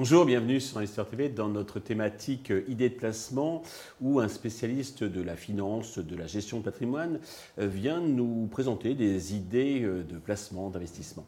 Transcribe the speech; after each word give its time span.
Bonjour, 0.00 0.24
bienvenue 0.24 0.60
sur 0.62 0.78
Investir 0.78 1.06
TV 1.06 1.28
dans 1.28 1.50
notre 1.50 1.78
thématique 1.78 2.50
euh, 2.50 2.64
idées 2.68 2.88
de 2.88 2.94
placement 2.94 3.62
où 4.00 4.18
un 4.18 4.28
spécialiste 4.28 5.04
de 5.04 5.20
la 5.20 5.36
finance, 5.36 5.98
de 5.98 6.16
la 6.16 6.26
gestion 6.26 6.60
de 6.60 6.64
patrimoine 6.64 7.20
euh, 7.58 7.66
vient 7.66 8.00
nous 8.00 8.48
présenter 8.50 8.94
des 8.94 9.34
idées 9.34 9.82
euh, 9.82 10.02
de 10.02 10.16
placement, 10.16 10.70
d'investissement. 10.70 11.26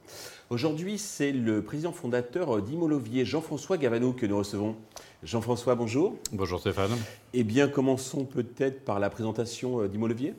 Aujourd'hui, 0.48 0.96
c'est 0.96 1.32
le 1.32 1.62
président 1.62 1.93
fondateur 1.93 2.62
d'Imolovier, 2.62 3.27
Jean-François 3.27 3.77
Gavanou, 3.77 4.14
que 4.14 4.24
nous 4.24 4.38
recevons. 4.38 4.75
Jean-François, 5.23 5.75
bonjour. 5.75 6.16
Bonjour 6.32 6.59
Stéphane. 6.59 6.93
Eh 7.34 7.45
bien, 7.45 7.68
commençons 7.68 8.25
peut-être 8.25 8.86
par 8.86 9.00
la 9.00 9.11
présentation 9.11 9.86
d'Imolovier. 9.86 10.32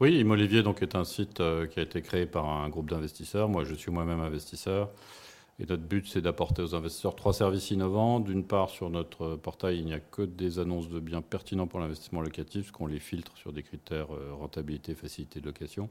Oui, 0.00 0.18
Imolovier 0.18 0.62
donc, 0.62 0.80
est 0.80 0.94
un 0.94 1.04
site 1.04 1.36
qui 1.36 1.80
a 1.80 1.82
été 1.82 2.00
créé 2.00 2.24
par 2.24 2.48
un 2.48 2.70
groupe 2.70 2.88
d'investisseurs. 2.88 3.50
Moi, 3.50 3.64
je 3.64 3.74
suis 3.74 3.90
moi-même 3.90 4.20
investisseur. 4.20 4.88
Et 5.60 5.66
notre 5.66 5.84
but, 5.84 6.08
c'est 6.08 6.20
d'apporter 6.20 6.62
aux 6.62 6.74
investisseurs 6.74 7.14
trois 7.14 7.32
services 7.32 7.70
innovants. 7.70 8.18
D'une 8.18 8.44
part, 8.44 8.70
sur 8.70 8.90
notre 8.90 9.36
portail, 9.36 9.78
il 9.78 9.84
n'y 9.84 9.94
a 9.94 10.00
que 10.00 10.22
des 10.22 10.58
annonces 10.58 10.88
de 10.88 10.98
biens 10.98 11.22
pertinents 11.22 11.68
pour 11.68 11.78
l'investissement 11.78 12.20
locatif, 12.20 12.72
qu'on 12.72 12.86
les 12.86 12.98
filtre 12.98 13.36
sur 13.36 13.52
des 13.52 13.62
critères 13.62 14.12
euh, 14.12 14.34
rentabilité, 14.34 14.94
facilité 14.94 15.40
de 15.40 15.46
location. 15.46 15.88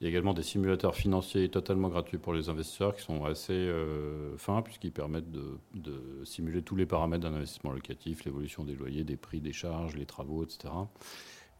Il 0.00 0.04
y 0.04 0.06
a 0.06 0.10
également 0.10 0.34
des 0.34 0.42
simulateurs 0.42 0.94
financiers 0.94 1.48
totalement 1.48 1.88
gratuits 1.88 2.18
pour 2.18 2.34
les 2.34 2.48
investisseurs 2.48 2.94
qui 2.94 3.02
sont 3.02 3.24
assez 3.24 3.52
euh, 3.52 4.36
fins 4.36 4.60
puisqu'ils 4.60 4.92
permettent 4.92 5.30
de, 5.30 6.24
simuler 6.24 6.62
tous 6.62 6.74
les 6.74 6.86
paramètres 6.86 7.22
d'un 7.22 7.34
investissement 7.34 7.72
locatif, 7.72 8.24
l'évolution 8.24 8.64
des 8.64 8.74
loyers, 8.74 9.04
des 9.04 9.16
prix, 9.16 9.40
des 9.40 9.52
charges, 9.52 9.94
les 9.94 10.06
travaux, 10.06 10.44
etc 10.44 10.72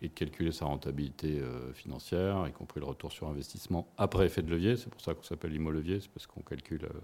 et 0.03 0.09
de 0.09 0.13
calculer 0.13 0.53
sa 0.53 0.67
rentabilité 0.67 1.39
euh, 1.41 1.73
financière, 1.73 2.47
y 2.49 2.53
compris 2.53 2.81
le 2.81 2.87
retour 2.87 3.13
sur 3.13 3.29
investissement 3.29 3.87
après 3.97 4.27
effet 4.27 4.43
de 4.43 4.51
levier. 4.51 4.77
C'est 4.77 4.91
pour 4.91 5.01
ça 5.01 5.15
qu'on 5.15 5.23
s'appelle 5.23 5.55
IMO-levier, 5.55 6.01
c'est 6.01 6.11
parce 6.11 6.27
qu'on 6.27 6.43
calcule 6.43 6.85
euh, 6.85 7.01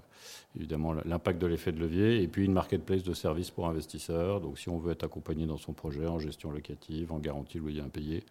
évidemment 0.57 0.93
l'impact 1.05 1.41
de 1.41 1.47
l'effet 1.47 1.73
de 1.73 1.81
levier. 1.81 2.23
Et 2.23 2.29
puis 2.29 2.45
une 2.45 2.53
marketplace 2.53 3.03
de 3.03 3.15
services 3.15 3.51
pour 3.51 3.69
investisseurs. 3.69 4.41
Donc 4.41 4.59
si 4.59 4.69
on 4.69 4.79
veut 4.79 4.93
être 4.93 5.05
accompagné 5.05 5.47
dans 5.47 5.59
son 5.59 5.73
projet 5.73 6.07
en 6.07 6.19
gestion 6.19 6.51
locative, 6.51 7.13
en 7.13 7.19
garantie 7.19 7.59
loyer 7.59 7.81
impayé, 7.81 8.25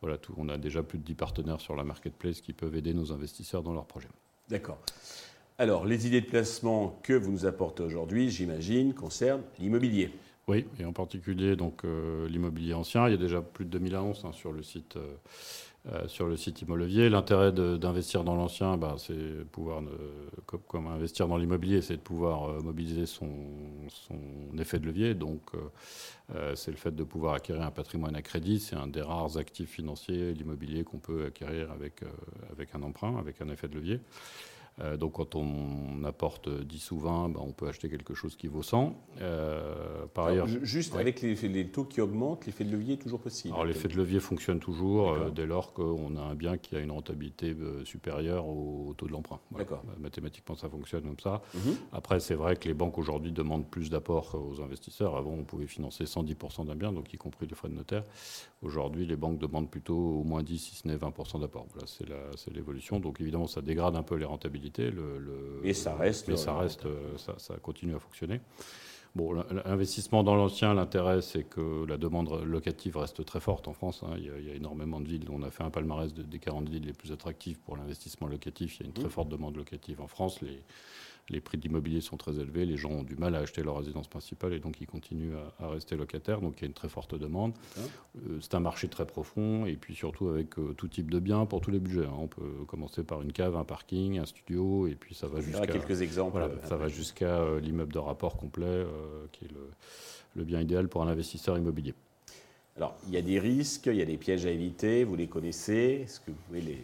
voilà, 0.00 0.16
on 0.36 0.48
a 0.48 0.58
déjà 0.58 0.82
plus 0.82 0.98
de 0.98 1.04
10 1.04 1.14
partenaires 1.14 1.60
sur 1.60 1.76
la 1.76 1.84
marketplace 1.84 2.40
qui 2.40 2.52
peuvent 2.52 2.74
aider 2.74 2.94
nos 2.94 3.12
investisseurs 3.12 3.62
dans 3.62 3.74
leurs 3.74 3.86
projets. 3.86 4.08
D'accord. 4.48 4.78
Alors, 5.58 5.84
les 5.84 6.06
idées 6.06 6.22
de 6.22 6.26
placement 6.26 6.98
que 7.02 7.12
vous 7.12 7.30
nous 7.30 7.44
apportez 7.44 7.82
aujourd'hui, 7.82 8.30
j'imagine, 8.30 8.94
concernent 8.94 9.42
l'immobilier. 9.58 10.10
Oui, 10.48 10.66
et 10.78 10.84
en 10.84 10.92
particulier 10.92 11.54
donc 11.54 11.84
euh, 11.84 12.28
l'immobilier 12.28 12.74
ancien. 12.74 13.06
Il 13.08 13.12
y 13.12 13.14
a 13.14 13.18
déjà 13.18 13.40
plus 13.40 13.64
de 13.64 13.70
2000 13.70 13.94
annonces 13.94 14.24
hein, 14.24 14.32
sur 14.32 14.52
le 14.52 14.62
site. 14.62 14.96
Euh, 14.96 15.14
euh, 15.90 16.06
sur 16.08 16.26
le 16.26 16.36
site 16.36 16.60
Immolevier. 16.60 17.08
L'intérêt 17.08 17.52
d'investir 17.52 18.22
dans 18.22 18.34
l'ancien, 18.34 18.76
bah, 18.76 18.96
c'est 18.98 19.46
pouvoir, 19.50 19.80
comme, 20.44 20.88
investir 20.88 21.26
dans 21.26 21.38
l'immobilier, 21.38 21.80
c'est 21.80 21.96
de 21.96 22.02
pouvoir 22.02 22.62
mobiliser 22.62 23.06
son, 23.06 23.30
effet 24.58 24.78
de 24.78 24.84
levier. 24.84 25.14
Donc, 25.14 25.40
c'est 26.54 26.70
le 26.70 26.76
fait 26.76 26.94
de 26.94 27.02
pouvoir 27.02 27.32
acquérir 27.32 27.62
un 27.62 27.70
patrimoine 27.70 28.14
à 28.14 28.20
crédit. 28.20 28.60
C'est 28.60 28.76
un 28.76 28.88
des 28.88 29.00
rares 29.00 29.38
actifs 29.38 29.70
financiers, 29.70 30.34
l'immobilier, 30.34 30.84
qu'on 30.84 30.98
peut 30.98 31.24
acquérir 31.24 31.70
avec, 31.70 32.02
avec 32.52 32.74
un 32.74 32.82
emprunt, 32.82 33.16
avec 33.16 33.40
un 33.40 33.48
effet 33.48 33.68
de 33.68 33.76
levier. 33.76 34.00
Euh, 34.80 34.96
donc 34.96 35.12
quand 35.14 35.34
on 35.34 36.04
apporte 36.04 36.48
10 36.48 36.90
ou 36.92 36.98
20, 37.00 37.30
ben, 37.30 37.40
on 37.42 37.52
peut 37.52 37.68
acheter 37.68 37.88
quelque 37.88 38.14
chose 38.14 38.36
qui 38.36 38.46
vaut 38.46 38.62
100. 38.62 38.94
Euh, 39.20 40.06
par 40.14 40.26
ailleurs, 40.26 40.46
juste 40.46 40.96
avec 40.96 41.20
les, 41.20 41.66
taux 41.66 41.84
qui 41.84 42.00
augmentent, 42.00 42.46
l'effet 42.46 42.64
de 42.64 42.72
levier 42.72 42.94
est 42.94 42.98
toujours 42.98 43.20
possible. 43.20 43.52
Alors 43.52 43.66
l'effet 43.66 43.88
de 43.88 43.96
levier 43.96 44.20
fonctionne 44.20 44.60
toujours 44.60 45.10
euh, 45.10 45.30
dès 45.30 45.46
lors 45.46 45.72
qu'on 45.72 46.16
a 46.16 46.20
un 46.20 46.34
bien 46.34 46.56
qui 46.56 46.76
a 46.76 46.80
une 46.80 46.90
rentabilité 46.90 47.54
supérieure 47.84 48.46
au, 48.48 48.94
taux 48.96 49.06
de 49.06 49.12
l'emprunt. 49.12 49.40
Mathématiquement, 49.98 50.56
ça 50.56 50.68
fonctionne 50.68 51.02
comme 51.02 51.20
ça. 51.20 51.42
Mhm. 51.54 51.76
Après, 51.92 52.20
c'est 52.20 52.34
vrai 52.34 52.56
que 52.56 52.68
les 52.68 52.74
banques 52.74 52.98
aujourd'hui 52.98 53.32
demandent 53.32 53.68
plus 53.68 53.90
d'apports 53.90 54.34
aux 54.34 54.62
investisseurs. 54.62 55.16
Avant, 55.16 55.32
on 55.32 55.44
pouvait 55.44 55.66
financer 55.66 56.04
110% 56.04 56.66
d'un 56.66 56.74
bien, 56.74 56.92
donc 56.92 57.12
y 57.12 57.16
compris 57.16 57.46
les 57.46 57.54
frais 57.54 57.68
de 57.68 57.74
notaire. 57.74 58.04
Aujourd'hui, 58.62 59.06
les 59.06 59.16
banques 59.16 59.38
demandent 59.38 59.70
plutôt 59.70 59.96
au 59.96 60.24
moins 60.24 60.42
10, 60.42 60.58
si 60.58 60.74
ce 60.76 60.88
n'est 60.88 60.96
20% 60.96 61.40
d'apport. 61.40 61.66
Voilà, 61.72 61.86
c'est 62.36 62.52
l'évolution. 62.52 63.00
Donc 63.00 63.20
évidemment, 63.20 63.46
ça 63.46 63.62
dégrade 63.62 63.96
un 63.96 64.02
peu 64.02 64.16
les 64.16 64.24
rentabilités 64.24 64.59
le, 64.76 65.60
et 65.64 65.74
ça 65.74 65.94
reste. 65.94 66.28
Mais 66.28 66.36
ça 66.36 66.56
reste, 66.56 66.86
euh, 66.86 67.16
ça, 67.16 67.34
ça, 67.38 67.56
continue 67.56 67.94
à 67.94 67.98
fonctionner. 67.98 68.40
Bon, 69.16 69.32
l'investissement 69.32 70.22
dans 70.22 70.36
l'ancien, 70.36 70.72
l'intérêt, 70.72 71.20
c'est 71.20 71.42
que 71.42 71.84
la 71.84 71.96
demande 71.96 72.44
locative 72.44 72.96
reste 72.96 73.24
très 73.24 73.40
forte 73.40 73.66
en 73.66 73.72
France. 73.72 74.04
Hein. 74.04 74.14
Il, 74.16 74.46
y 74.46 74.50
a, 74.50 74.54
énormément 74.54 75.00
de 75.00 75.08
villes. 75.08 75.24
On 75.30 75.42
a 75.42 75.50
fait 75.50 75.64
un 75.64 75.70
palmarès 75.70 76.14
des 76.14 76.38
40 76.38 76.68
villes 76.68 76.86
les 76.86 76.92
plus 76.92 77.10
attractives 77.10 77.58
pour 77.58 77.76
l'investissement 77.76 78.28
locatif. 78.28 78.78
Il 78.78 78.82
y 78.82 78.84
a 78.84 78.86
une 78.86 78.92
très 78.92 79.06
mmh. 79.06 79.10
forte 79.10 79.28
demande 79.28 79.56
locative 79.56 80.00
en 80.00 80.06
France. 80.06 80.40
Les, 80.42 80.62
les 81.30 81.40
prix 81.40 81.58
d'immobilier 81.58 82.00
sont 82.00 82.16
très 82.16 82.38
élevés, 82.38 82.66
les 82.66 82.76
gens 82.76 82.90
ont 82.90 83.02
du 83.02 83.16
mal 83.16 83.34
à 83.34 83.38
acheter 83.38 83.62
leur 83.62 83.78
résidence 83.78 84.08
principale 84.08 84.52
et 84.52 84.58
donc 84.58 84.80
ils 84.80 84.86
continuent 84.86 85.34
à, 85.60 85.68
rester 85.68 85.96
locataires. 85.96 86.40
Donc 86.40 86.54
il 86.58 86.62
y 86.62 86.64
a 86.64 86.66
une 86.66 86.74
très 86.74 86.88
forte 86.88 87.14
demande. 87.14 87.52
Euh, 87.78 88.38
c'est 88.40 88.54
un 88.54 88.60
marché 88.60 88.88
très 88.88 89.06
profond 89.06 89.64
et 89.64 89.76
puis 89.76 89.94
surtout 89.94 90.28
avec 90.28 90.58
euh, 90.58 90.74
tout 90.76 90.88
type 90.88 91.10
de 91.10 91.18
biens 91.18 91.46
pour 91.46 91.60
tous 91.60 91.70
les 91.70 91.78
budgets. 91.78 92.06
Hein. 92.06 92.16
On 92.18 92.26
peut 92.26 92.64
commencer 92.66 93.04
par 93.04 93.22
une 93.22 93.32
cave, 93.32 93.56
un 93.56 93.64
parking, 93.64 94.18
un 94.18 94.26
studio 94.26 94.88
et 94.88 94.94
puis 94.94 95.14
ça 95.14 95.28
va 95.28 95.40
jusqu'à 95.40 95.66
quelques 95.66 96.02
exemples. 96.02 96.38
Voilà, 96.38 96.50
ça 96.66 96.76
va 96.76 96.88
jusqu'à 96.88 97.40
euh, 97.40 97.60
l'immeuble 97.60 97.92
de 97.92 97.98
rapport 97.98 98.36
complet 98.36 98.84
qui 99.32 99.44
est 99.44 99.52
le, 99.52 99.70
le 100.36 100.44
bien 100.44 100.60
idéal 100.60 100.88
pour 100.88 101.02
un 101.02 101.08
investisseur 101.08 101.56
immobilier. 101.56 101.94
Alors, 102.76 102.96
il 103.08 103.14
y 103.14 103.16
a 103.16 103.22
des 103.22 103.38
risques, 103.38 103.86
il 103.86 103.96
y 103.96 104.02
a 104.02 104.06
des 104.06 104.16
pièges 104.16 104.46
à 104.46 104.50
éviter, 104.50 105.04
vous 105.04 105.16
les 105.16 105.26
connaissez. 105.26 106.02
Est-ce 106.04 106.20
que 106.20 106.30
vous 106.30 106.36
pouvez 106.46 106.60
les, 106.60 106.78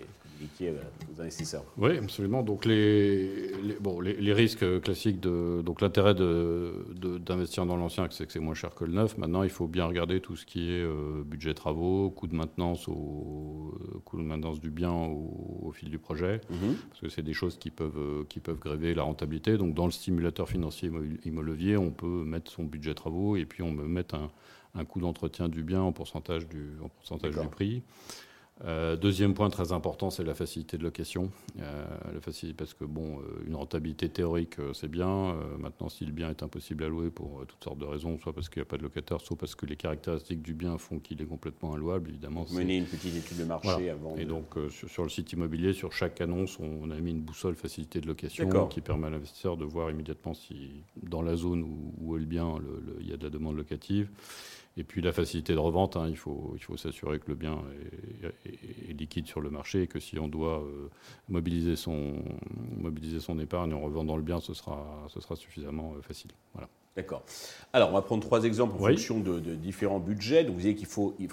investisseurs. 1.19 1.65
Oui, 1.79 1.97
absolument. 1.99 2.43
Donc 2.43 2.65
les, 2.65 3.51
bon, 3.81 4.01
les, 4.01 4.33
risques 4.33 4.81
classiques, 4.81 5.21
de, 5.21 5.63
donc 5.63 5.81
l'intérêt 5.81 6.15
d'investir 6.15 7.65
de, 7.65 7.69
dans 7.69 7.77
l'ancien, 7.77 8.07
c'est 8.11 8.27
que 8.27 8.33
c'est 8.33 8.41
moins 8.41 8.55
cher 8.55 8.75
que 8.75 8.85
le 8.85 8.93
neuf. 8.93 9.17
Maintenant, 9.19 9.43
il 9.43 9.51
faut 9.51 9.67
bien 9.67 9.87
regarder 9.87 10.21
tout 10.21 10.37
ce 10.37 10.47
qui 10.47 10.71
est 10.71 10.83
euh, 10.83 11.23
budget 11.25 11.55
travaux, 11.55 12.11
coût 12.11 12.27
de 12.27 12.35
maintenance, 12.35 12.89
au, 12.89 13.75
coût 14.05 14.19
de 14.19 14.23
maintenance 14.23 14.61
du 14.61 14.71
bien 14.71 14.93
au, 14.93 15.73
fil 15.73 15.91
du 15.91 15.99
projet, 15.99 16.41
mhm. 16.49 16.77
parce 16.89 17.01
que 17.01 17.09
c'est 17.09 17.23
des 17.23 17.35
choses 17.35 17.59
qui 17.59 17.71
peuvent, 17.71 17.99
euh, 17.99 18.25
qui 18.29 18.41
peuvent 18.41 18.59
gréver 18.59 18.95
la 18.95 19.03
rentabilité. 19.03 19.57
Donc 19.59 19.75
dans 19.75 19.87
le 19.87 19.93
stimulateur 19.93 20.49
financier 20.49 20.91
Immolevier, 21.25 21.77
on 21.77 21.91
peut 21.91 22.07
mettre 22.25 22.51
son 22.51 22.65
budget 22.65 22.95
travaux 22.95 23.37
et 23.37 23.45
puis 23.45 23.63
on 23.63 23.75
peut 23.75 23.87
mettre 23.87 24.15
un, 24.15 24.31
un 24.77 24.85
coût 24.85 25.01
d'entretien 25.01 25.49
du 25.49 25.63
bien 25.63 25.81
en 25.81 25.93
pourcentage 25.93 26.47
du, 26.49 26.73
en 26.83 26.89
pourcentage 26.89 27.37
du 27.37 27.49
prix. 27.49 27.83
Euh, 28.65 28.97
deuxième 28.97 29.35
point 29.35 29.51
très 29.51 29.73
important, 29.73 30.09
c'est 30.09 30.25
la 30.25 30.35
facilité 30.35 30.79
de 30.79 30.83
location. 30.83 31.31
Euh, 31.61 31.85
la 32.13 32.21
facilité, 32.21 32.57
parce 32.57 32.73
que 32.73 32.85
bon, 32.85 33.19
euh, 33.19 33.45
une 33.47 33.55
rentabilité 33.55 34.09
théorique, 34.09 34.57
c'est 34.73 34.89
bien. 34.89 35.37
maintenant, 35.59 35.89
si 35.89 36.07
le 36.07 36.13
bien 36.13 36.31
est 36.31 36.43
impossible 36.43 36.85
à 36.85 36.89
louer 36.89 37.11
pour 37.11 37.45
toutes 37.47 37.63
sortes 37.63 37.79
de 37.79 37.85
raisons, 37.85 38.19
soit 38.19 38.33
parce 38.33 38.49
qu'il 38.49 38.61
n'y 38.61 38.67
a 38.67 38.69
pas 38.69 38.79
de 38.79 38.83
locataire, 38.83 39.21
soit 39.21 39.37
parce 39.37 39.55
que 39.55 39.67
les 39.67 39.77
caractéristiques 39.77 40.43
du 40.43 40.55
bien 40.55 40.79
font 40.79 40.99
qu'il 40.99 41.21
est 41.21 41.27
complètement 41.27 41.77
inlouable, 41.77 42.11
évidemment. 42.11 42.45
Vous 42.45 42.57
menez 42.57 42.79
une 42.79 42.87
petite 42.87 43.15
étude 43.15 43.39
de 43.39 43.45
marché 43.45 43.91
avant. 43.91 44.17
Et 44.17 44.25
donc, 44.25 44.55
sur, 44.71 45.03
le 45.03 45.11
site 45.11 45.33
immobilier, 45.33 45.73
sur 45.73 45.93
chaque 45.93 46.21
annonce, 46.21 46.59
on, 46.59 46.91
a 46.91 46.99
mis 46.99 47.11
une 47.11 47.21
boussole 47.23 47.57
facilité 47.57 48.01
de 48.01 48.07
location 48.07 48.69
qui 48.69 48.81
permet 48.81 49.09
à 49.09 49.11
l'investisseur 49.11 49.57
de 49.57 49.65
voir 49.65 49.91
immédiatement 49.91 50.35
si, 50.35 50.71
dans 51.03 51.23
la 51.23 51.37
zone 51.37 51.65
où, 52.01 52.17
est 52.17 52.21
le 52.21 52.27
bien, 52.27 52.55
il 53.01 53.09
y 53.09 53.13
a 53.13 53.17
de 53.17 53.25
la 53.25 53.31
demande 53.31 53.57
locative. 53.57 54.09
Et 54.79 54.85
puis 54.85 55.01
la 55.01 55.13
facilité 55.13 55.55
de 55.55 55.59
revente, 55.59 55.97
hein, 55.97 56.07
il 56.09 56.17
faut 56.17 56.57
s'assurer 56.77 57.19
que 57.19 57.29
le 57.29 57.35
bien 57.35 57.63
est, 58.45 58.93
liquide 58.93 59.27
sur 59.27 59.41
le 59.41 59.51
marché 59.51 59.83
et 59.83 59.87
que 59.87 60.01
si 60.01 60.19
on 60.19 60.29
doit 60.29 60.63
euh, 60.63 60.91
mobiliser 61.29 61.77
son 61.77 62.23
mobiliser 62.77 63.21
son 63.21 63.39
épargne 63.39 63.73
en 63.73 63.81
revendant 63.81 64.17
le 64.17 64.23
bien, 64.23 64.41
ce 64.41 64.53
sera 64.55 65.07
ce 65.09 65.21
sera 65.21 65.37
suffisamment 65.37 65.95
euh, 65.97 66.03
facile. 66.03 66.31
Voilà. 66.53 66.69
D'accord. 66.97 67.23
Alors, 67.75 67.91
on 67.91 67.93
va 67.93 68.01
prendre 68.01 68.23
trois 68.23 68.45
exemples 68.45 68.75
en 68.77 68.79
fonction 68.79 69.21
de, 69.21 69.39
différents 69.39 69.99
budgets. 69.99 70.45
Donc, 70.45 70.55
vous 70.55 70.61
disiez 70.61 70.75
qu'il 70.75 70.87
faut, 70.87 71.15
il 71.19 71.29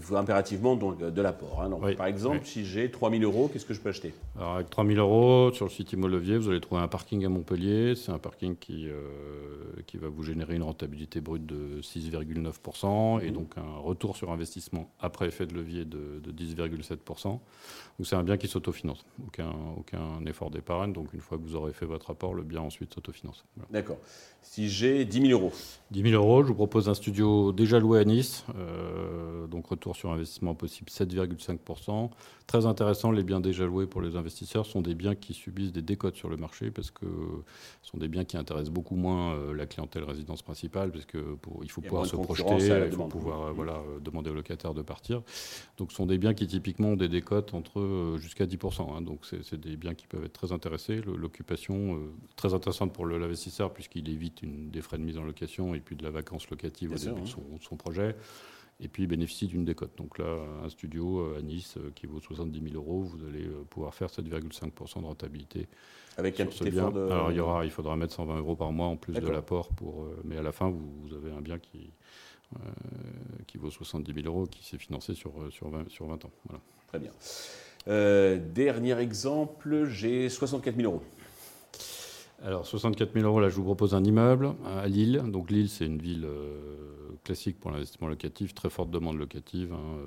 faut, 0.00 0.16
impérativement 0.16 0.76
donc, 0.76 0.98
de 0.98 1.22
l'apport. 1.22 1.60
Hein. 1.60 1.94
Par 1.96 2.06
exemple, 2.06 2.42
si 2.44 2.64
j'ai 2.64 2.88
3 2.88 3.10
000 3.10 3.22
euros, 3.24 3.50
qu'est-ce 3.52 3.66
que 3.66 3.74
je 3.74 3.80
peux 3.80 3.88
acheter? 3.88 4.14
Alors, 4.36 4.54
avec 4.54 4.70
3 4.70 4.86
000 4.86 4.98
euros, 4.98 5.52
sur 5.52 5.64
le 5.64 5.72
site 5.72 5.92
Immolevier, 5.92 6.38
vous 6.38 6.50
allez 6.50 6.60
trouver 6.60 6.82
un 6.82 6.88
parking 6.88 7.24
à 7.24 7.28
Montpellier. 7.28 7.94
C'est 7.96 8.12
un 8.12 8.18
parking 8.18 8.54
qui, 8.56 8.88
euh, 8.88 8.92
qui 9.88 9.96
va 9.96 10.08
vous 10.08 10.22
générer 10.22 10.54
une 10.54 10.62
rentabilité 10.62 11.20
brute 11.20 11.46
de 11.46 11.80
6,9% 11.82 13.20
et 13.20 13.30
mmh. 13.30 13.34
donc 13.34 13.50
un 13.56 13.78
retour 13.78 14.16
sur 14.16 14.30
investissement 14.30 14.88
après 15.00 15.26
effet 15.26 15.46
de 15.46 15.54
levier 15.54 15.84
de, 15.84 16.20
de 16.22 16.30
10,7%. 16.30 17.24
Donc, 17.24 17.40
c'est 18.04 18.14
un 18.14 18.22
bien 18.22 18.36
qui 18.36 18.46
s'autofinance. 18.46 19.04
Aucun, 19.26 19.50
aucun 19.76 20.24
effort 20.26 20.50
d'épargne. 20.50 20.92
Donc, 20.92 21.12
une 21.12 21.20
fois 21.20 21.38
que 21.38 21.42
vous 21.42 21.56
aurez 21.56 21.72
fait 21.72 21.86
votre 21.86 22.10
apport, 22.10 22.34
le 22.34 22.44
bien 22.44 22.60
ensuite 22.60 22.94
s'autofinance. 22.94 23.44
D'accord. 23.70 23.98
Si 24.42 24.68
j'ai 24.68 25.04
10 25.08 25.28
000 25.28 25.32
euros. 25.32 25.52
10 25.90 26.02
000 26.02 26.14
euros, 26.14 26.42
je 26.42 26.48
vous 26.48 26.54
propose 26.54 26.88
un 26.88 26.94
studio 26.94 27.52
déjà 27.52 27.78
loué 27.78 27.98
à 27.98 28.04
Nice, 28.04 28.44
euh, 28.56 29.27
donc 29.48 29.66
retour 29.66 29.96
sur 29.96 30.10
investissement 30.10 30.54
possible 30.54 30.90
7,5%. 30.90 32.10
Très 32.46 32.64
intéressant, 32.64 33.10
les 33.10 33.22
biens 33.22 33.40
déjà 33.40 33.66
loués 33.66 33.86
pour 33.86 34.00
les 34.00 34.16
investisseurs 34.16 34.64
sont 34.64 34.80
des 34.80 34.94
biens 34.94 35.14
qui 35.14 35.34
subissent 35.34 35.72
des 35.72 35.82
décotes 35.82 36.16
sur 36.16 36.30
le 36.30 36.36
marché 36.36 36.70
parce 36.70 36.90
que 36.90 37.06
ce 37.82 37.90
sont 37.90 37.98
des 37.98 38.08
biens 38.08 38.24
qui 38.24 38.36
intéressent 38.36 38.72
beaucoup 38.72 38.96
moins 38.96 39.34
euh, 39.34 39.54
la 39.54 39.66
clientèle 39.66 40.04
résidence 40.04 40.40
principale 40.40 40.90
parce 40.90 41.04
que 41.04 41.18
pour, 41.18 41.62
il 41.62 41.70
faut 41.70 41.82
pouvoir 41.82 42.06
se 42.06 42.16
projeter, 42.16 42.86
il 42.86 42.92
faut 42.92 43.04
pouvoir 43.04 43.42
euh, 43.48 43.52
voilà, 43.52 43.82
demander 44.00 44.30
aux 44.30 44.34
locataires 44.34 44.72
de 44.72 44.82
partir. 44.82 45.22
Donc 45.76 45.90
ce 45.90 45.96
sont 45.96 46.06
des 46.06 46.16
biens 46.16 46.32
qui 46.32 46.46
typiquement 46.46 46.88
ont 46.88 46.96
des 46.96 47.08
décotes 47.08 47.52
entre 47.52 48.16
jusqu'à 48.18 48.46
10%. 48.46 48.96
Hein. 48.96 49.02
donc 49.02 49.26
c'est 49.26 49.60
des 49.60 49.76
biens 49.76 49.94
qui 49.94 50.06
peuvent 50.06 50.24
être 50.24 50.32
très 50.32 50.52
intéressés. 50.52 51.02
L'occupation 51.02 52.00
très 52.36 52.54
intéressante 52.54 52.92
pour 52.92 53.06
l'investisseur 53.06 53.72
puisqu'il 53.74 54.08
évite 54.08 54.42
une, 54.42 54.70
des 54.70 54.80
frais 54.80 54.98
de 54.98 55.02
mise 55.02 55.18
en 55.18 55.24
location 55.24 55.74
et 55.74 55.80
puis 55.80 55.96
de 55.96 56.04
la 56.04 56.10
vacance 56.10 56.48
locative 56.50 56.92
au 56.92 56.96
début 56.96 57.20
de, 57.22 57.26
son, 57.26 57.76
projet. 57.76 58.16
Et 58.80 58.88
puis 58.88 59.02
il 59.02 59.06
bénéficie 59.06 59.46
d'une 59.46 59.64
décote. 59.64 59.96
Donc 59.96 60.18
là, 60.18 60.38
un 60.64 60.68
studio 60.68 61.34
à 61.36 61.42
Nice 61.42 61.78
qui 61.96 62.06
vaut 62.06 62.20
70 62.20 62.70
000 62.70 62.74
euros, 62.76 63.02
vous 63.02 63.18
allez 63.26 63.44
pouvoir 63.70 63.92
faire 63.92 64.08
7,5% 64.08 65.00
de 65.00 65.06
rentabilité. 65.06 65.66
Avec 66.16 66.38
un 66.38 66.46
petit 66.46 66.68
effort 66.68 66.92
de... 66.92 67.00
Alors 67.06 67.32
il, 67.32 67.36
y 67.36 67.40
aura, 67.40 67.64
il 67.64 67.72
faudra 67.72 67.96
mettre 67.96 68.14
120 68.14 68.38
euros 68.38 68.54
par 68.54 68.70
mois 68.70 68.86
en 68.86 68.96
plus 68.96 69.14
de 69.14 69.28
l'apport. 69.28 69.70
Pour, 69.70 70.06
mais 70.24 70.36
à 70.36 70.42
la 70.42 70.52
fin, 70.52 70.70
vous 70.70 71.12
avez 71.12 71.32
un 71.32 71.40
bien 71.40 71.58
qui, 71.58 71.90
euh, 72.56 72.58
qui 73.46 73.58
vaut 73.58 73.70
70 73.70 74.22
000 74.22 74.26
euros, 74.26 74.46
qui 74.46 74.64
s'est 74.64 74.78
financé 74.78 75.12
sur, 75.12 75.32
euh, 75.38 75.50
sur, 75.50 75.68
20, 75.68 75.90
sur 75.90 76.06
20 76.06 76.24
ans. 76.24 76.30
Voilà. 76.46 76.62
Très 76.86 76.98
bien. 76.98 77.10
Euh, 77.88 78.38
dernier 78.38 78.98
exemple, 78.98 79.84
j'ai 79.84 80.30
64 80.30 80.74
000 80.74 80.90
euros. 80.90 81.02
Alors 82.42 82.66
64 82.66 83.12
000 83.14 83.26
euros, 83.26 83.40
là 83.40 83.48
je 83.48 83.56
vous 83.56 83.64
propose 83.64 83.94
un 83.94 84.04
immeuble 84.04 84.54
à 84.64 84.86
Lille. 84.86 85.22
Donc 85.26 85.50
Lille 85.50 85.68
c'est 85.68 85.86
une 85.86 85.98
ville 85.98 86.26
classique 87.24 87.58
pour 87.58 87.70
l'investissement 87.70 88.08
locatif, 88.08 88.54
très 88.54 88.70
forte 88.70 88.90
demande 88.90 89.18
locative. 89.18 89.72
Hein, 89.72 89.98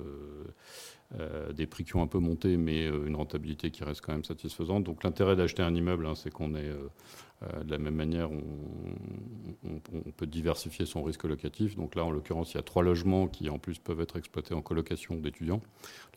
des 1.54 1.66
prix 1.66 1.84
qui 1.84 1.94
ont 1.96 2.02
un 2.02 2.06
peu 2.06 2.18
monté, 2.18 2.56
mais 2.56 2.86
une 2.86 3.16
rentabilité 3.16 3.70
qui 3.70 3.84
reste 3.84 4.00
quand 4.00 4.12
même 4.12 4.24
satisfaisante. 4.24 4.84
Donc 4.84 5.04
l'intérêt 5.04 5.36
d'acheter 5.36 5.62
un 5.62 5.74
immeuble, 5.74 6.06
hein, 6.06 6.14
c'est 6.14 6.30
qu'on 6.30 6.54
est 6.54 6.68
euh, 6.68 6.88
de 7.64 7.70
la 7.70 7.78
même 7.78 7.94
manière, 7.94 8.30
on, 8.30 10.10
peut 10.16 10.26
diversifier 10.26 10.86
son 10.86 11.02
risque 11.02 11.24
locatif. 11.24 11.76
Donc 11.76 11.94
là, 11.94 12.04
en 12.04 12.10
l'occurrence, 12.10 12.52
il 12.52 12.56
y 12.56 12.60
a 12.60 12.62
trois 12.62 12.82
logements 12.82 13.28
qui, 13.28 13.48
en 13.48 13.58
plus, 13.58 13.78
peuvent 13.78 14.00
être 14.00 14.16
exploités 14.16 14.54
en 14.54 14.62
colocation 14.62 15.16
d'étudiants. 15.16 15.60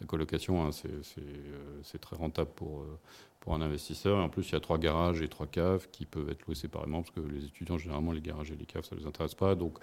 La 0.02 0.08
colocation, 0.08 0.66
hein, 0.66 0.70
euh, 0.86 1.82
c'est 1.84 2.02
très 2.02 2.16
rentable 2.16 2.52
pour, 2.56 2.82
euh, 2.82 3.00
pour 3.40 3.54
un 3.54 3.62
investisseur. 3.62 4.20
Et 4.20 4.22
en 4.22 4.30
plus, 4.30 4.50
il 4.50 4.54
y 4.54 4.56
a 4.56 4.60
trois 4.60 4.78
garages 4.78 5.22
et 5.22 5.28
trois 5.28 5.48
caves 5.48 5.88
qui 5.92 6.06
peuvent 6.06 6.30
être 6.30 6.46
loués 6.46 6.56
séparément, 6.56 7.02
parce 7.02 7.12
que 7.12 7.22
les 7.22 7.46
étudiants, 7.46 7.78
généralement, 7.78 8.12
les 8.12 8.22
garages 8.22 8.52
et 8.52 8.56
les 8.56 8.66
caves, 8.66 8.84
ça 8.84 8.96
ne 8.96 9.02
les 9.02 9.08
intéresse 9.08 9.36
pas. 9.36 9.56
Donc, 9.56 9.78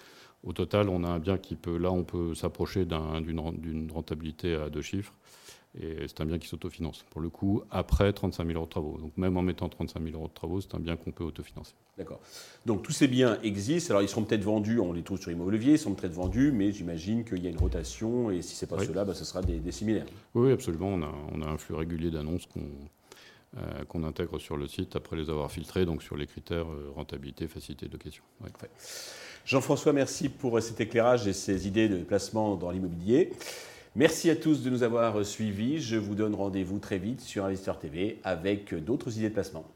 au 0.45 0.53
total, 0.53 0.89
on 0.89 1.05
a 1.05 1.09
un 1.09 1.19
bien 1.19 1.39
qui 1.39 1.57
peut, 1.57 1.77
là, 1.77 1.91
on 1.91 2.05
peut 2.05 2.35
s'approcher 2.35 2.85
d'une 2.85 3.91
rentabilité 3.93 4.55
à 4.55 4.71
deux 4.71 4.83
chiffres. 4.83 5.15
Et 5.81 6.07
c'est 6.07 6.21
un 6.21 6.27
bien 6.27 6.39
qui 6.39 6.49
s'autofinance. 6.49 7.05
Pour 7.11 7.23
le 7.23 7.31
coup, 7.31 7.63
après 7.71 8.13
35 8.13 8.47
000 8.47 8.57
euros 8.57 8.67
de 8.67 8.71
travaux. 8.71 8.99
Donc 8.99 9.17
même 9.17 9.37
en 9.39 9.43
mettant 9.43 9.71
35 9.71 10.03
000 10.03 10.15
euros 10.17 10.29
de 10.29 10.33
travaux, 10.35 10.61
c'est 10.61 10.75
un 10.75 10.81
bien 10.81 10.97
qu'on 10.97 11.13
peut 11.13 11.25
autofinancer. 11.25 11.73
D'accord. 11.97 12.21
Donc 12.67 12.83
tous 12.83 12.93
ces 12.93 13.09
biens 13.09 13.39
existent. 13.43 13.93
Alors 13.93 14.03
ils 14.03 14.09
seront 14.09 14.25
peut-être 14.25 14.45
vendus, 14.45 14.81
on 14.81 14.93
les 14.93 15.03
trouve 15.03 15.19
sur 15.19 15.31
Immobilier, 15.31 15.73
ils 15.73 15.79
sont 15.79 15.95
peut-être 15.95 16.13
vendus, 16.13 16.53
mais 16.53 16.73
j'imagine 16.73 17.25
qu'il 17.25 17.43
y 17.43 17.47
a 17.47 17.51
une 17.51 17.59
rotation. 17.59 18.31
Et 18.31 18.43
si 18.43 18.55
ce 18.55 18.65
n'est 18.65 18.69
pas 18.69 18.85
cela, 18.85 19.05
bah, 19.05 19.15
ce 19.15 19.25
sera 19.25 19.41
des, 19.41 19.73
similaires. 19.73 20.07
Oui, 20.35 20.53
absolument. 20.53 20.89
On 20.89 21.03
a, 21.03 21.13
on 21.33 21.41
a, 21.41 21.47
un 21.47 21.57
flux 21.57 21.75
régulier 21.75 22.11
d'annonces 22.11 22.45
qu'on 22.47 22.69
euh, 23.59 23.85
qu'on 23.85 24.03
intègre 24.05 24.39
sur 24.39 24.57
le 24.57 24.67
site 24.67 24.97
après 24.97 25.15
les 25.15 25.29
avoir 25.29 25.53
filtrés, 25.53 25.85
donc 25.85 26.03
sur 26.03 26.17
les 26.17 26.27
critères 26.27 26.71
euh, 26.73 26.91
rentabilité, 26.97 27.47
facilité 27.47 27.85
de 27.85 27.93
location. 27.93 28.23
Jean-François, 29.45 29.93
merci 29.93 30.31
pour 30.31 30.59
cet 30.63 30.81
éclairage 30.81 31.27
et 31.27 31.35
ces 31.35 31.69
idées 31.69 31.91
de 31.91 31.99
placement 31.99 32.57
dans 32.57 32.71
l'immobilier. 32.71 33.31
Merci 33.95 34.31
à 34.31 34.37
tous 34.37 34.63
de 34.63 34.71
nous 34.71 34.83
avoir 34.83 35.23
suivis. 35.23 35.79
Je 35.79 35.97
vous 35.97 36.15
donne 36.15 36.35
rendez-vous 36.35 36.79
très 36.79 36.97
vite 36.97 37.21
sur 37.21 37.45
Investor 37.45 37.79
TV 37.79 38.21
avec 38.25 38.75
d'autres 38.75 39.19
idées 39.19 39.29
de 39.29 39.35
placement. 39.35 39.67